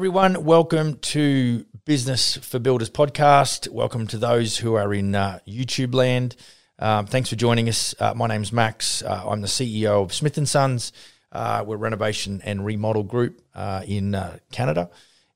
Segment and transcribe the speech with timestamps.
[0.00, 0.44] everyone.
[0.44, 3.68] Welcome to Business for Builders podcast.
[3.68, 6.36] Welcome to those who are in uh, YouTube land.
[6.78, 7.94] Um, thanks for joining us.
[8.00, 9.02] Uh, my name's Max.
[9.02, 10.94] Uh, I'm the CEO of Smith and Sons.
[11.30, 14.88] Uh, we're a renovation and remodel group uh, in uh, Canada,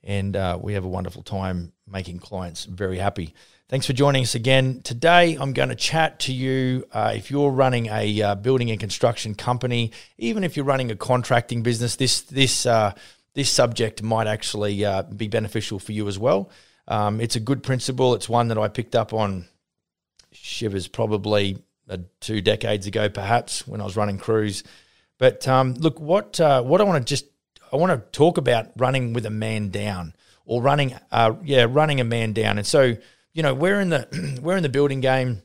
[0.02, 3.34] and we have a wonderful time making clients very happy.
[3.69, 4.80] Thanks for joining us again.
[4.80, 9.92] Today, I'm going to chat to you if you're running a building and construction company,
[10.16, 11.96] even if you're running a contracting business.
[11.96, 12.66] This this
[13.34, 16.51] this subject might actually uh, be beneficial for you as well.
[16.87, 18.15] Um, it's a good principle.
[18.15, 19.47] It's one that I picked up on
[20.33, 21.59] shivers probably
[21.89, 24.65] uh, two decades ago, perhaps when I was running crews.
[25.19, 27.27] But um, look, what uh, what I want to just
[27.73, 30.14] I want to talk about running with a man down
[30.45, 32.59] or running, uh, yeah, running a man down.
[32.59, 32.97] And so
[33.33, 35.42] you know we're in the we're in the building game,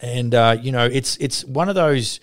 [0.00, 2.20] and uh, you know it's it's one of those.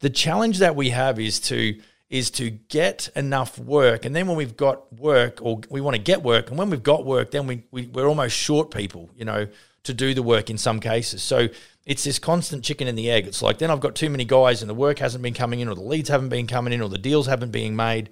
[0.00, 1.78] The challenge that we have is to
[2.10, 4.04] is to get enough work.
[4.04, 6.82] And then when we've got work, or we want to get work, and when we've
[6.82, 9.46] got work, then we, we, we're almost short people, you know,
[9.84, 11.22] to do the work in some cases.
[11.22, 11.48] So
[11.86, 13.26] it's this constant chicken and the egg.
[13.26, 15.68] It's like then I've got too many guys and the work hasn't been coming in,
[15.68, 18.10] or the leads haven't been coming in, or the deals haven't been made.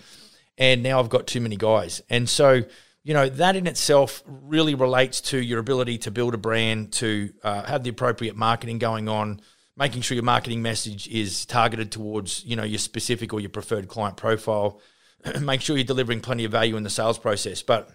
[0.57, 2.01] And now I've got too many guys.
[2.09, 2.63] And so,
[3.03, 7.33] you know, that in itself really relates to your ability to build a brand, to
[7.43, 9.41] uh, have the appropriate marketing going on,
[9.79, 13.89] making sure your marketing message is targeted towards you know your specific or your preferred
[13.89, 14.81] client profile.
[15.41, 17.63] Make sure you're delivering plenty of value in the sales process.
[17.63, 17.89] But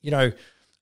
[0.00, 0.32] you know,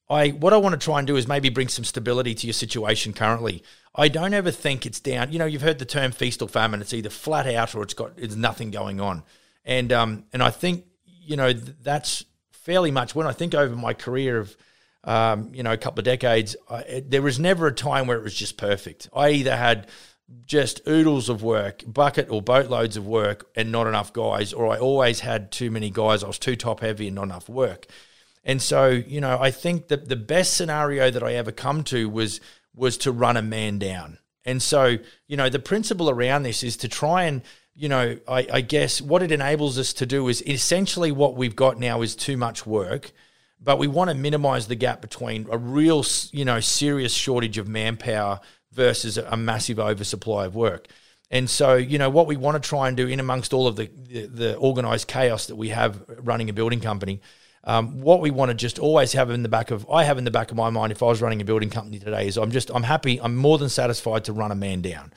[0.09, 2.55] I what I want to try and do is maybe bring some stability to your
[2.55, 3.63] situation currently.
[3.95, 5.33] I don't ever think it's down.
[5.33, 6.81] You know, you've heard the term feast or famine.
[6.81, 9.23] It's either flat out or it's got it's nothing going on.
[9.65, 13.95] And um and I think you know that's fairly much when I think over my
[13.95, 14.57] career of
[15.05, 18.23] um, you know, a couple of decades, I, there was never a time where it
[18.23, 19.09] was just perfect.
[19.15, 19.89] I either had
[20.47, 24.79] just oodles of work, bucket or boatloads of work, and not enough guys, or I
[24.79, 26.23] always had too many guys.
[26.23, 27.87] I was too top heavy and not enough work.
[28.45, 32.09] And so, you know, I think that the best scenario that I ever come to
[32.09, 32.41] was
[32.75, 34.19] was to run a man down.
[34.45, 34.97] And so,
[35.29, 37.43] you know, the principle around this is to try and,
[37.75, 41.55] you know, I, I guess what it enables us to do is essentially what we've
[41.55, 43.13] got now is too much work
[43.63, 47.69] but we want to minimize the gap between a real, you know, serious shortage of
[47.69, 48.41] manpower
[48.73, 50.89] versus a massive oversupply of work.
[51.31, 53.77] And so, you know, what we want to try and do in amongst all of
[53.77, 57.21] the, the, the organized chaos that we have running a building company,
[57.65, 60.25] um, what we want to just always have in the back of, I have in
[60.25, 62.51] the back of my mind if I was running a building company today is I'm
[62.51, 65.13] just, I'm happy, I'm more than satisfied to run a man down.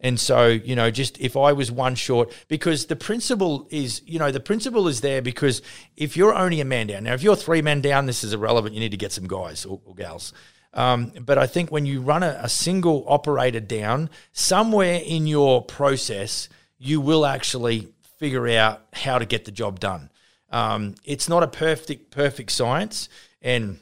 [0.00, 4.18] And so, you know, just if I was one short, because the principle is, you
[4.18, 5.60] know, the principle is there because
[5.96, 8.74] if you're only a man down, now if you're three men down, this is irrelevant.
[8.74, 10.32] You need to get some guys or, or gals.
[10.72, 15.62] Um, but I think when you run a, a single operator down, somewhere in your
[15.62, 20.10] process, you will actually figure out how to get the job done.
[20.50, 23.08] Um, it's not a perfect perfect science,
[23.40, 23.78] and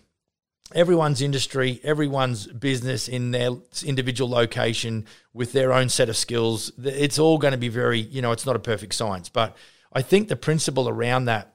[0.75, 3.51] everyone's industry, everyone's business in their
[3.84, 6.73] individual location with their own set of skills.
[6.83, 9.57] It's all going to be very, you know, it's not a perfect science, but
[9.93, 11.55] I think the principle around that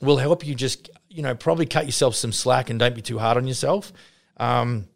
[0.00, 3.18] will help you just, you know, probably cut yourself some slack and don't be too
[3.18, 3.92] hard on yourself.
[4.36, 4.88] Um,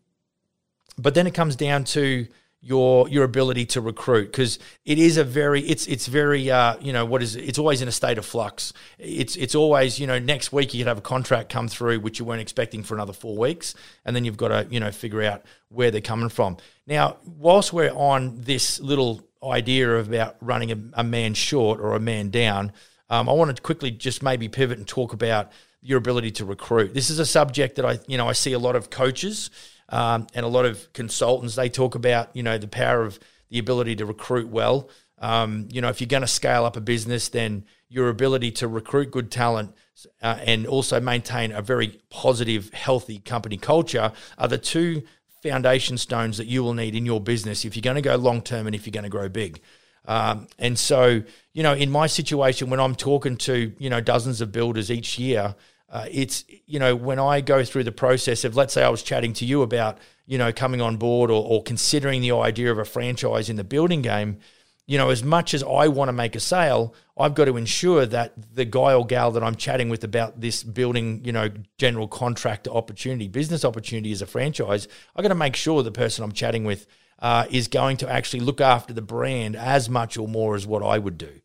[0.99, 2.27] but then it comes down to
[2.61, 6.93] your your ability to recruit because it is a very it's it's very uh, you
[6.93, 7.45] know what is it?
[7.45, 8.73] it's always in a state of flux.
[8.99, 12.19] It's it's always you know next week you could have a contract come through which
[12.19, 13.75] you weren't expecting for another four weeks,
[14.05, 16.57] and then you've got to you know figure out where they're coming from.
[16.87, 22.01] Now, whilst we're on this little idea about running a, a man short or a
[22.01, 22.73] man down,
[23.09, 26.93] um, I want to quickly just maybe pivot and talk about your ability to recruit.
[26.93, 29.51] This is a subject that I you know I see a lot of coaches
[29.89, 33.19] um, and a lot of consultants they talk about you know the power of
[33.51, 34.89] the ability to recruit well.
[35.21, 38.69] Um, you know, if you're going to scale up a business, then your ability to
[38.69, 39.75] recruit good talent
[40.23, 45.03] uh, and also maintain a very positive, healthy company culture are the two
[45.43, 48.43] foundation stones that you will need in your business if you're going to go long
[48.43, 49.61] term and if you're going to grow big.
[50.07, 51.23] Um, and so,
[51.53, 55.19] you know, in my situation, when I'm talking to you know dozens of builders each
[55.19, 55.55] year,
[55.91, 59.03] uh, it's you know when I go through the process of let's say I was
[59.03, 62.79] chatting to you about you know coming on board or, or considering the idea of
[62.79, 64.39] a franchise in the building game,
[64.87, 68.05] you know as much as I want to make a sale, I've got to ensure
[68.05, 71.49] that the guy or gal that I'm chatting with about this building you know
[71.79, 76.23] general contractor opportunity, business opportunity as a franchise, I've got to make sure the person
[76.23, 76.87] I'm chatting with
[77.21, 80.83] uh, is going to actually look after the brand as much or more as what
[80.83, 81.41] I would do.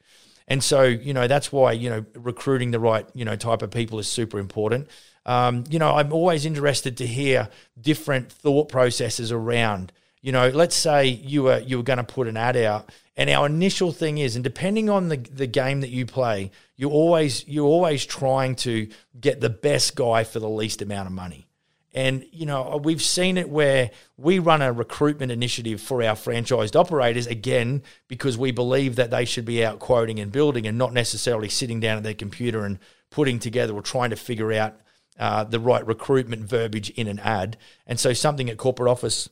[0.47, 3.71] And so, you know, that's why, you know, recruiting the right, you know, type of
[3.71, 4.87] people is super important.
[5.25, 7.47] Um, you know, I'm always interested to hear
[7.79, 9.93] different thought processes around,
[10.23, 13.29] You know, let's say you were you were going to put an ad out, and
[13.29, 17.45] our initial thing is, and depending on the the game that you play, you always
[17.45, 18.87] you're always trying to
[19.19, 21.45] get the best guy for the least amount of money.
[21.93, 26.75] And, you know, we've seen it where we run a recruitment initiative for our franchised
[26.75, 30.93] operators, again, because we believe that they should be out quoting and building and not
[30.93, 32.79] necessarily sitting down at their computer and
[33.11, 34.79] putting together or trying to figure out
[35.19, 37.57] uh, the right recruitment verbiage in an ad.
[37.85, 39.29] And so, something at corporate office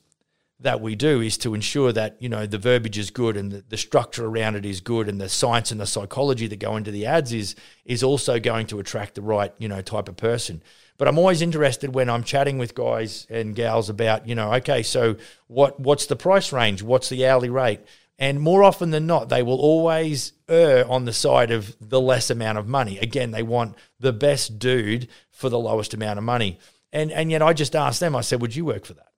[0.61, 3.63] that we do is to ensure that you know the verbiage is good and the,
[3.69, 6.91] the, structure around it is good and the science and the psychology that go into
[6.91, 7.55] the ads is
[7.85, 10.61] is also going to attract the right you know type of person
[11.01, 14.83] but I'm always interested when I'm chatting with guys and gals about, you know, okay,
[14.83, 15.15] so
[15.47, 16.83] what what's the price range?
[16.83, 17.79] What's the hourly rate?
[18.19, 22.29] And more often than not, they will always err on the side of the less
[22.29, 22.99] amount of money.
[22.99, 26.59] Again, they want the best dude for the lowest amount of money.
[26.93, 29.10] And and yet I just asked them, I said, Would you work for that?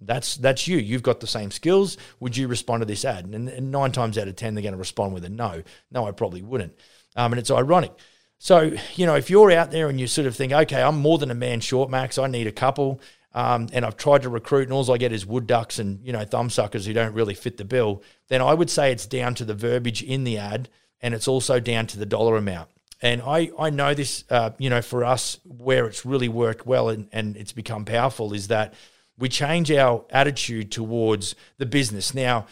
[0.00, 0.76] That's that's you.
[0.76, 1.96] You've got the same skills.
[2.20, 3.24] Would you respond to this ad?
[3.24, 5.62] And, and nine times out of ten, they're going to respond with a no.
[5.90, 6.74] No, I probably wouldn't.
[7.16, 7.92] Um, and it's ironic
[8.38, 11.18] so, you know, if you're out there and you sort of think, okay, I'm more
[11.18, 13.00] than a man short, Max, I need a couple,
[13.32, 16.12] um, and I've tried to recruit and all I get is wood ducks and, you
[16.12, 19.44] know, thumbsuckers who don't really fit the bill, then I would say it's down to
[19.44, 20.68] the verbiage in the ad
[21.00, 22.68] and it's also down to the dollar amount.
[23.02, 26.88] And I, I know this, uh, you know, for us, where it's really worked well
[26.88, 28.74] and, and it's become powerful is that
[29.18, 32.14] we change our attitude towards the business.
[32.14, 32.46] Now,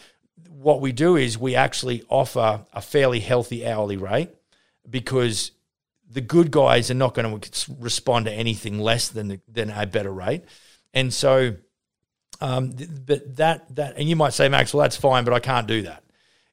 [0.49, 4.29] what we do is we actually offer a fairly healthy hourly rate
[4.89, 5.51] because
[6.09, 10.11] the good guys are not going to respond to anything less than than a better
[10.11, 10.43] rate,
[10.93, 11.55] and so,
[12.41, 12.71] um,
[13.05, 15.83] but that that and you might say, Max, well, that's fine, but I can't do
[15.83, 16.03] that.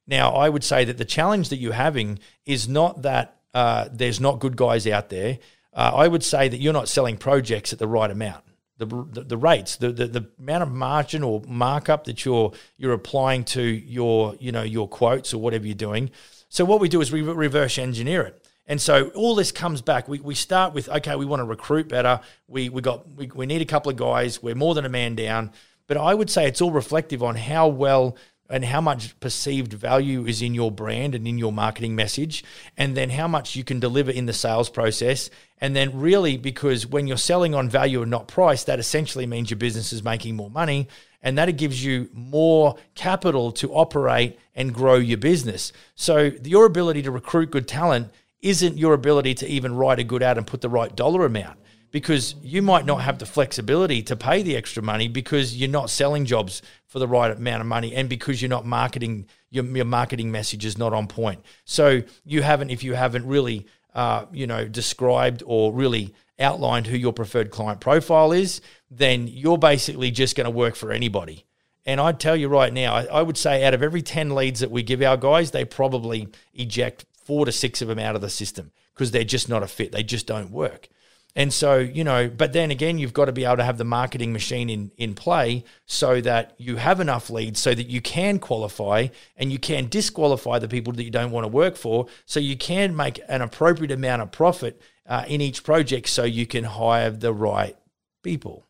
[0.05, 4.19] Now, I would say that the challenge that you're having is not that uh, there's
[4.19, 5.39] not good guys out there.
[5.73, 8.43] Uh, I would say that you're not selling projects at the right amount.
[8.77, 12.93] The, the, the rates, the, the, the amount of margin or markup that you're you're
[12.93, 16.09] applying to your you know your quotes or whatever you're doing.
[16.49, 18.43] So what we do is we reverse engineer it.
[18.65, 20.07] And so all this comes back.
[20.07, 22.19] We, we start with okay, we want to recruit better.
[22.47, 24.41] We we got we, we need a couple of guys.
[24.41, 25.51] We're more than a man down.
[25.87, 28.17] But I would say it's all reflective on how well
[28.53, 32.43] and how much perceived value is in your brand and in your marketing message,
[32.77, 35.31] and then how much you can deliver in the sales process.
[35.59, 39.49] And then, really, because when you're selling on value and not price, that essentially means
[39.49, 40.87] your business is making more money,
[41.23, 45.73] and that gives you more capital to operate and grow your business.
[45.95, 48.11] So, your ability to recruit good talent
[48.43, 51.57] isn't your ability to even write a good ad and put the right dollar amount
[51.93, 55.89] because you might not have the flexibility to pay the extra money because you're not
[55.89, 56.61] selling jobs
[56.93, 60.63] for the right amount of money and because you're not marketing your, your marketing message
[60.63, 65.41] is not on point so you haven't if you haven't really uh, you know described
[65.47, 68.61] or really outlined who your preferred client profile is
[68.91, 71.43] then you're basically just going to work for anybody
[71.83, 74.61] and I'd tell you right now, I, I would say out of every 10 leads
[74.61, 78.21] that we give our guys, they probably eject four to six of them out of
[78.21, 79.91] the system because they're just not a fit.
[79.91, 80.87] They just don't work.
[81.35, 83.83] And so, you know, but then again, you've got to be able to have the
[83.83, 88.37] marketing machine in, in play so that you have enough leads so that you can
[88.37, 92.05] qualify and you can disqualify the people that you don't want to work for.
[92.25, 96.45] So you can make an appropriate amount of profit uh, in each project so you
[96.45, 97.75] can hire the right
[98.21, 98.67] people.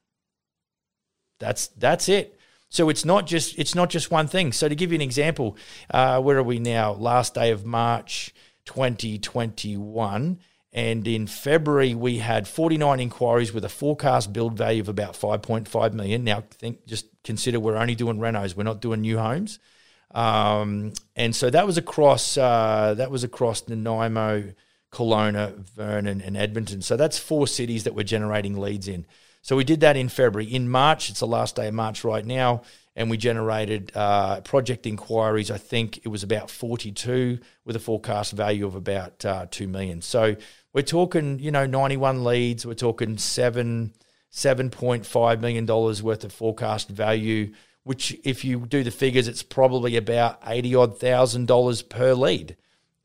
[1.39, 2.39] That's that's it.
[2.69, 4.53] So it's not just it's not just one thing.
[4.53, 5.57] So to give you an example,
[5.91, 6.93] uh, where are we now?
[6.93, 8.33] Last day of March
[8.65, 10.39] 2021.
[10.73, 15.93] And in February, we had 49 inquiries with a forecast build value of about 5.5
[15.93, 16.23] million.
[16.23, 19.59] Now, think just consider we're only doing renos; we're not doing new homes.
[20.15, 24.53] Um, and so that was across uh, that was across Nanaimo,
[24.91, 26.81] Kelowna, Vernon, and Edmonton.
[26.81, 29.05] So that's four cities that we're generating leads in.
[29.43, 30.51] So we did that in February.
[30.51, 32.61] In March, it's the last day of March right now,
[32.95, 35.49] and we generated uh, project inquiries.
[35.49, 40.01] I think it was about 42 with a forecast value of about uh, 2 million.
[40.01, 40.35] So
[40.73, 42.65] we're talking, you know, 91 leads.
[42.65, 43.93] We're talking seven,
[44.31, 50.39] $7.5 million worth of forecast value, which if you do the figures, it's probably about
[50.45, 52.57] 80 odd thousand dollars per lead,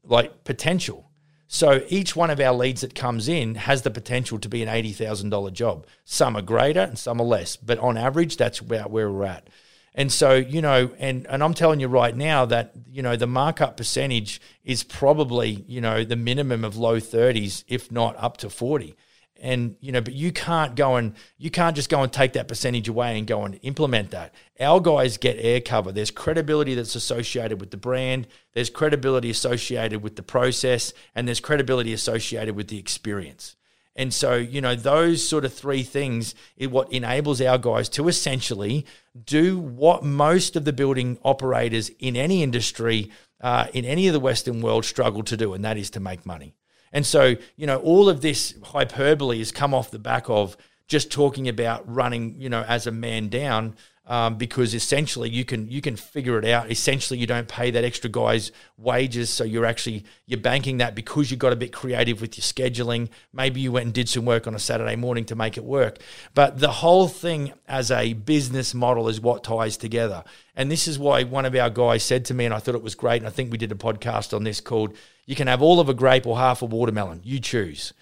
[0.05, 1.07] like potential.
[1.51, 4.69] So each one of our leads that comes in has the potential to be an
[4.69, 5.87] $80,000 job.
[6.05, 9.49] Some are greater and some are less, but on average, that's about where we're at.
[9.95, 13.27] And so, you know, and, and I'm telling you right now that, you know, the
[13.27, 18.51] markup percentage is probably, you know, the minimum of low 30s, if not up to
[18.51, 18.97] 40
[19.41, 22.49] and you know but you can't go and you can't just go and take that
[22.49, 24.35] percentage away and go and implement that.
[24.61, 25.93] Our guys get air cover.
[25.93, 28.27] There's credibility that's associated with the brand.
[28.55, 30.93] There's credibility associated with the process.
[31.15, 33.57] And there's credibility associated with the experience
[33.99, 38.07] And so, you know, those sort of three things is what enables our guys to
[38.07, 38.87] essentially
[39.25, 44.21] do what most of the building operators in any industry, uh, in any of the
[44.21, 46.55] Western world, struggle to do, and that is to make money.
[46.93, 51.11] And so, you know, all of this hyperbole has come off the back of just
[51.11, 53.75] talking about running, you know, as a man down
[54.09, 56.71] um, because essentially you can you can figure it out.
[56.71, 61.31] Essentially, you don't pay that extra guy's wages, so you're actually you're banking that because
[61.31, 63.11] you got a bit creative with your scheduling.
[63.35, 65.99] Maybe you went and did some work on a Saturday morning to make it work.
[66.35, 70.25] But the whole thing as a business model is what ties together.
[70.57, 72.83] And this is why one of our guys said to me, and I thought it
[72.83, 73.21] was great.
[73.21, 74.97] And I think we did a podcast on this called
[75.27, 77.21] "You can have all of a grape or half a watermelon.
[77.25, 77.93] You choose."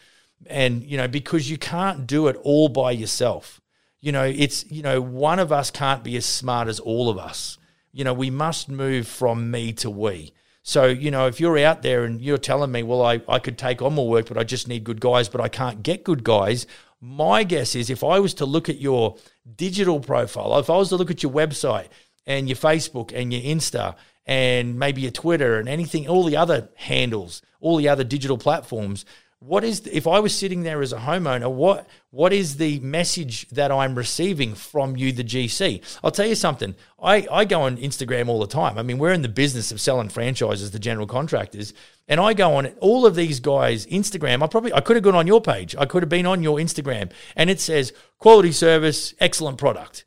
[0.47, 3.61] And you know because you can't do it all by yourself
[4.07, 7.19] you know, it's, you know, one of us can't be as smart as all of
[7.19, 7.59] us.
[7.93, 10.33] You know, we must move from me to we.
[10.63, 13.59] So, you know, if you're out there and you're telling me, well, I, I could
[13.59, 16.23] take on more work, but I just need good guys, but I can't get good
[16.23, 16.69] guys,
[17.01, 19.17] my guess is if I was to look at your
[19.57, 21.89] digital profile, if I was to look at your website
[22.29, 26.69] and your Facebook and your Insta and maybe your Twitter and anything, all the other
[26.77, 29.05] handles, all the other digital platforms,
[29.40, 32.81] what is the, if I was sitting there as a homeowner, what what is the
[32.81, 35.83] message that I'm receiving from you, the GC?
[36.02, 36.75] I'll tell you something.
[37.00, 38.78] I, I go on Instagram all the time.
[38.78, 41.75] I mean, we're in the business of selling franchises to general contractors,
[42.09, 44.43] and I go on all of these guys' Instagram.
[44.43, 45.76] I probably I could have gone on your page.
[45.76, 50.07] I could have been on your Instagram, and it says quality service, excellent product.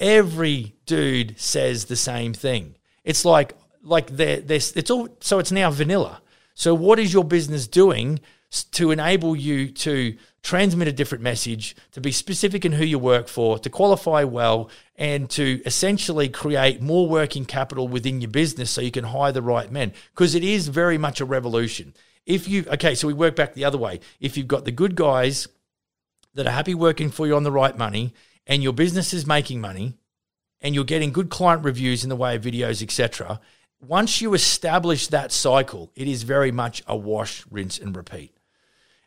[0.00, 2.74] Every dude says the same thing.
[3.04, 6.22] It's like like they're, they're it's all so it's now vanilla.
[6.54, 8.18] So what is your business doing?
[8.50, 13.28] To enable you to transmit a different message, to be specific in who you work
[13.28, 18.80] for, to qualify well, and to essentially create more working capital within your business so
[18.80, 19.92] you can hire the right men.
[20.14, 21.92] Because it is very much a revolution.
[22.24, 24.00] If you, okay, so we work back the other way.
[24.20, 25.48] If you've got the good guys
[26.34, 28.14] that are happy working for you on the right money,
[28.46, 29.98] and your business is making money,
[30.60, 33.40] and you're getting good client reviews in the way of videos, etc.,
[33.80, 38.32] once you establish that cycle, it is very much a wash, rinse, and repeat.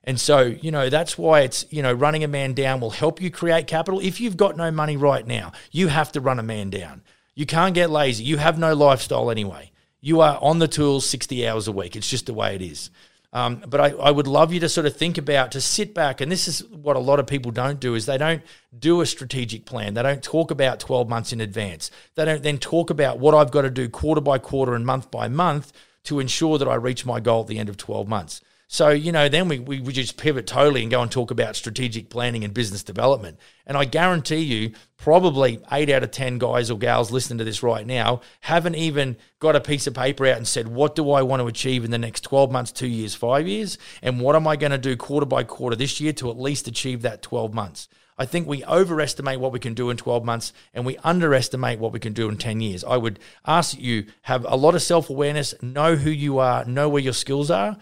[0.03, 3.22] And so, you know, that's why it's, you know, running a man down will help
[3.22, 4.00] you create capital.
[4.00, 7.03] If you've got no money right now, you have to run a man down.
[7.36, 8.24] You can't get lazy.
[8.24, 9.72] You have no lifestyle anyway.
[10.01, 11.96] You are on the tools 60 hours a week.
[11.96, 12.89] It's just the way it is.
[13.34, 16.20] Um, but I, I would love you to sort of think about, to sit back,
[16.20, 18.41] and this is what a lot of people don't do, is they don't
[18.77, 19.93] do a strategic plan.
[19.93, 21.91] They don't talk about 12 months in advance.
[22.15, 25.10] They don't then talk about what I've got to do quarter by quarter and month
[25.12, 25.72] by month
[26.03, 28.41] to ensure that I reach my goal at the end of 12 months.
[28.74, 31.58] So, you know, then we, we, we just pivot totally and go and talk about
[31.58, 33.38] strategic planning and business development.
[33.68, 37.63] And I guarantee you, probably eight out of 10 guys or gals listening to this
[37.63, 41.22] right now haven't even got a piece of paper out and said, what do I
[41.22, 43.78] want to achieve in the next 12 months, two years, five years?
[44.01, 46.66] And what am I going to do quarter by quarter this year to at least
[46.70, 47.90] achieve that 12 months?
[48.18, 51.92] I think we overestimate what we can do in 12 months and we underestimate what
[51.92, 52.86] we can do in 10 years.
[52.86, 56.88] I would ask you have a lot of self awareness, know who you are, know
[56.88, 57.75] where your skills are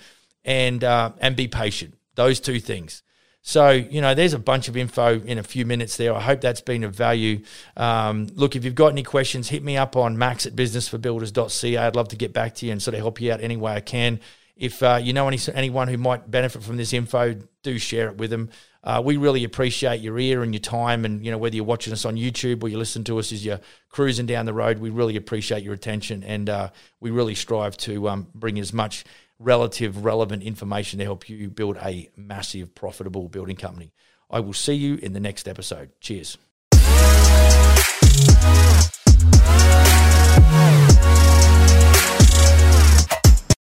[0.43, 1.95] and uh, and be patient.
[2.15, 3.03] Those two things.
[3.41, 6.13] So, you know, there's a bunch of info in a few minutes there.
[6.13, 7.41] I hope that's been of value.
[7.77, 11.77] Um, look, if you've got any questions, hit me up on max at businessforbuilders.ca.
[11.77, 13.73] I'd love to get back to you and sort of help you out any way
[13.73, 14.19] I can.
[14.57, 18.17] If uh, you know any, anyone who might benefit from this info, do share it
[18.17, 18.49] with them.
[18.83, 21.93] Uh, we really appreciate your ear and your time, and you know whether you're watching
[21.93, 24.79] us on YouTube or you listen to us as you're cruising down the road.
[24.79, 26.69] We really appreciate your attention, and uh,
[26.99, 29.05] we really strive to um, bring as much
[29.39, 33.93] relative relevant information to help you build a massive profitable building company.
[34.29, 35.91] I will see you in the next episode.
[36.01, 36.37] Cheers.